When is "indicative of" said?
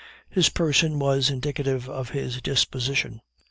1.29-2.09